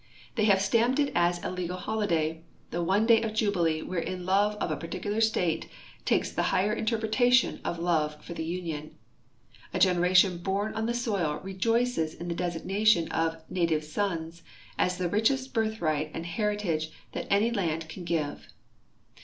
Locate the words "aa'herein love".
3.83-4.55